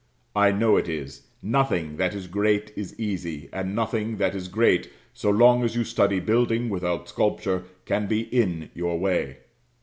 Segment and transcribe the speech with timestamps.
[0.35, 4.89] I know it is; nothing that is great is easy; and nothing that is great,
[5.13, 9.37] so long as you study building without sculpture, can be in your way.